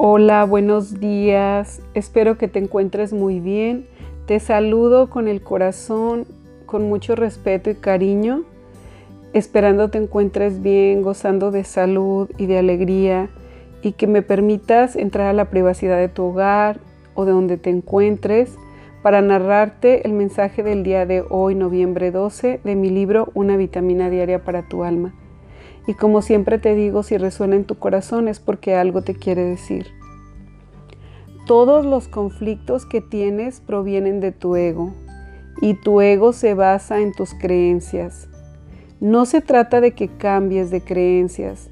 [0.00, 1.82] Hola, buenos días.
[1.92, 3.88] Espero que te encuentres muy bien.
[4.26, 6.24] Te saludo con el corazón,
[6.66, 8.44] con mucho respeto y cariño,
[9.32, 13.28] esperando te encuentres bien, gozando de salud y de alegría
[13.82, 16.78] y que me permitas entrar a la privacidad de tu hogar
[17.16, 18.54] o de donde te encuentres
[19.02, 24.10] para narrarte el mensaje del día de hoy, noviembre 12, de mi libro Una vitamina
[24.10, 25.12] diaria para tu alma.
[25.88, 29.42] Y como siempre te digo, si resuena en tu corazón es porque algo te quiere
[29.42, 29.97] decir.
[31.48, 34.92] Todos los conflictos que tienes provienen de tu ego
[35.62, 38.28] y tu ego se basa en tus creencias.
[39.00, 41.70] No se trata de que cambies de creencias.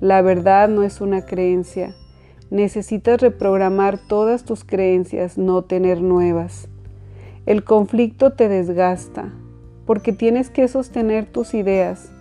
[0.00, 1.92] La verdad no es una creencia.
[2.50, 6.68] Necesitas reprogramar todas tus creencias, no tener nuevas.
[7.46, 9.32] El conflicto te desgasta
[9.86, 12.12] porque tienes que sostener tus ideas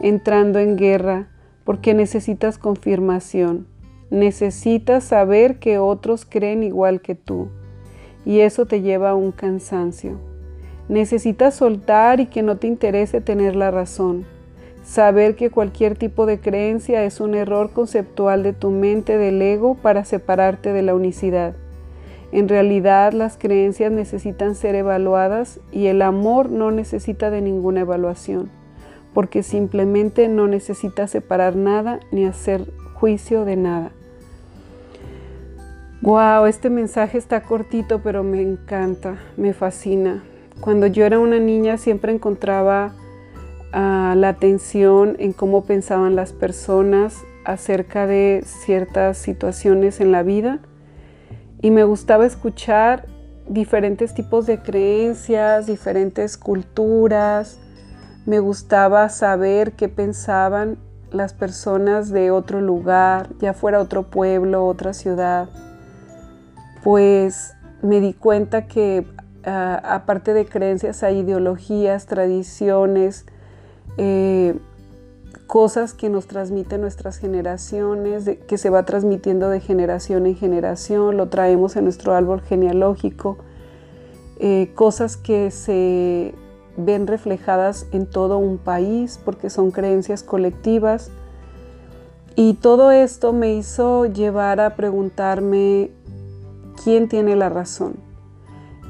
[0.00, 1.28] entrando en guerra
[1.64, 3.66] porque necesitas confirmación.
[4.10, 7.48] Necesitas saber que otros creen igual que tú
[8.24, 10.18] y eso te lleva a un cansancio.
[10.88, 14.26] Necesitas soltar y que no te interese tener la razón.
[14.82, 19.74] Saber que cualquier tipo de creencia es un error conceptual de tu mente del ego
[19.74, 21.54] para separarte de la unicidad.
[22.32, 28.50] En realidad las creencias necesitan ser evaluadas y el amor no necesita de ninguna evaluación
[29.14, 33.90] porque simplemente no necesita separar nada ni hacer juicio de nada.
[36.00, 40.22] Wow, este mensaje está cortito, pero me encanta, me fascina.
[40.60, 42.92] Cuando yo era una niña siempre encontraba
[43.72, 50.60] ah, la atención en cómo pensaban las personas acerca de ciertas situaciones en la vida
[51.62, 53.06] y me gustaba escuchar
[53.48, 57.58] diferentes tipos de creencias, diferentes culturas,
[58.24, 60.78] me gustaba saber qué pensaban
[61.10, 65.48] las personas de otro lugar, ya fuera otro pueblo, otra ciudad.
[66.82, 69.06] Pues me di cuenta que
[69.44, 73.26] ah, aparte de creencias hay ideologías, tradiciones,
[73.96, 74.58] eh,
[75.46, 81.28] cosas que nos transmiten nuestras generaciones, que se va transmitiendo de generación en generación, lo
[81.28, 83.38] traemos en nuestro árbol genealógico,
[84.38, 86.34] eh, cosas que se
[86.76, 91.10] ven reflejadas en todo un país porque son creencias colectivas.
[92.36, 95.90] Y todo esto me hizo llevar a preguntarme
[96.82, 97.96] quién tiene la razón.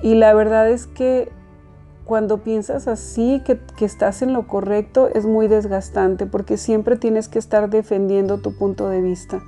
[0.03, 1.31] Y la verdad es que
[2.04, 7.38] cuando piensas así, que, estás en lo correcto, es muy desgastante porque siempre tienes que
[7.38, 9.43] estar defendiendo tu punto de vista.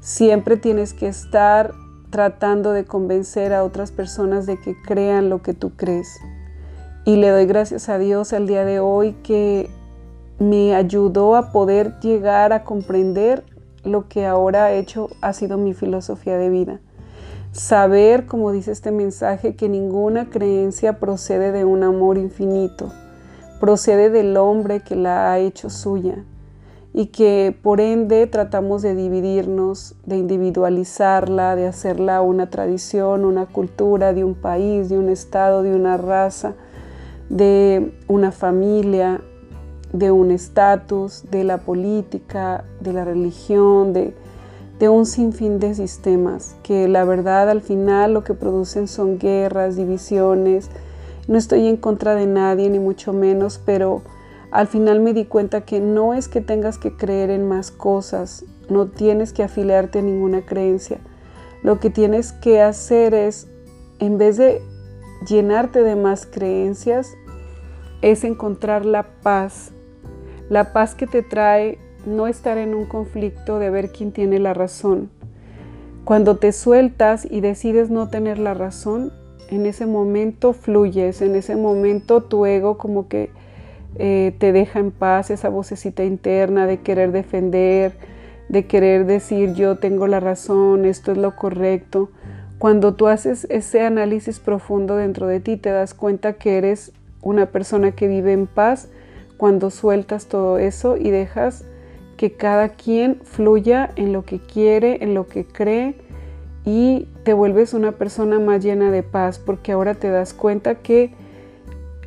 [0.00, 1.72] Siempre tienes que estar
[2.10, 6.20] tratando de convencer a otras personas de que crean lo que tú crees.
[7.06, 9.70] Y le doy gracias a Dios el día de hoy que
[10.38, 13.44] me ayudó a poder llegar a comprender
[13.82, 16.80] lo que ahora he hecho ha sido mi filosofía de vida.
[17.52, 22.90] Saber, como dice este mensaje, que ninguna creencia procede de un amor infinito,
[23.60, 26.24] procede del hombre que la ha hecho suya
[26.94, 34.14] y que por ende tratamos de dividirnos, de individualizarla, de hacerla una tradición, una cultura
[34.14, 36.54] de un país, de un estado, de una raza,
[37.28, 39.20] de una familia,
[39.92, 44.14] de un estatus, de la política, de la religión, de,
[44.88, 50.70] un sinfín de sistemas que la verdad al final lo que producen son guerras, divisiones.
[51.28, 54.02] No estoy en contra de nadie, ni mucho menos, pero
[54.50, 58.44] al final me di cuenta que no es que tengas que creer en más cosas,
[58.68, 60.98] no tienes que afiliarte a ninguna creencia.
[61.62, 63.48] Lo que tienes que hacer es,
[63.98, 64.60] en vez de
[65.26, 67.14] llenarte de más creencias,
[68.02, 69.70] es encontrar la paz,
[70.48, 74.54] la paz que te trae no estar en un conflicto de ver quién tiene la
[74.54, 75.10] razón.
[76.04, 79.12] Cuando te sueltas y decides no tener la razón,
[79.48, 83.30] en ese momento fluyes, en ese momento tu ego como que
[83.96, 87.92] eh, te deja en paz, esa vocecita interna de querer defender,
[88.48, 92.10] de querer decir yo tengo la razón, esto es lo correcto.
[92.58, 97.46] Cuando tú haces ese análisis profundo dentro de ti, te das cuenta que eres una
[97.46, 98.88] persona que vive en paz
[99.36, 101.64] cuando sueltas todo eso y dejas
[102.22, 105.96] que cada quien fluya en lo que quiere, en lo que cree
[106.64, 111.12] y te vuelves una persona más llena de paz porque ahora te das cuenta que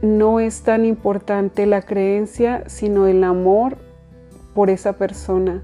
[0.01, 3.75] no es tan importante la creencia, sino el amor
[4.53, 5.61] por esa persona.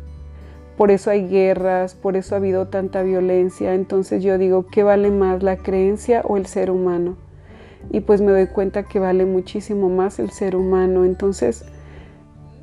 [0.75, 3.73] Por eso hay guerras, por eso ha habido tanta violencia.
[3.73, 7.15] Entonces yo digo, ¿qué vale más, la creencia o el ser humano?
[7.89, 11.05] y pues me doy cuenta que vale muchísimo más el ser humano.
[11.05, 11.65] Entonces,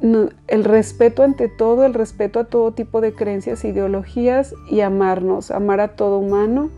[0.00, 5.80] el respeto ante todo, el respeto a todo tipo de creencias ideologías y amarnos, amar
[5.80, 6.70] a todo humano,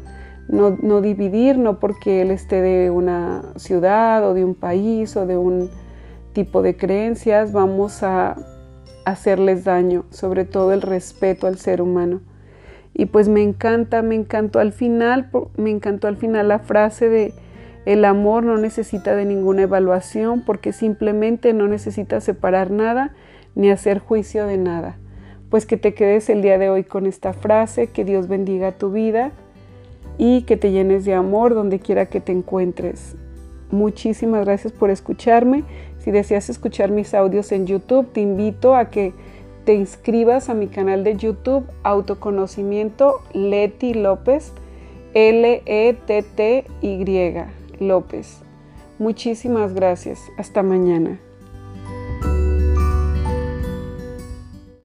[0.48, 5.26] no, no dividir, no porque él esté de una ciudad o de un país o
[5.26, 5.70] de un
[6.32, 8.36] tipo de creencias, vamos a
[9.04, 12.20] hacerles daño, sobre todo el respeto al ser humano.
[12.94, 17.34] Y pues me encanta, me encantó al final, me encantó al final la frase de
[17.86, 23.14] el amor no necesita de ninguna evaluación porque simplemente no necesita separar nada
[23.54, 24.98] ni hacer juicio de nada.
[25.48, 28.92] Pues que te quedes el día de hoy con esta frase, que Dios bendiga tu
[28.92, 29.32] vida
[30.18, 33.16] y que te llenes de amor donde quiera que te encuentres.
[33.70, 35.64] Muchísimas gracias por escucharme.
[35.98, 39.14] Si deseas escuchar mis audios en YouTube, te invito a que
[39.64, 44.52] te inscribas a mi canal de YouTube Autoconocimiento Leti López,
[45.14, 46.20] L-E-T-T-Y
[47.80, 48.42] López.
[48.98, 50.20] Muchísimas gracias.
[50.36, 51.18] Hasta mañana.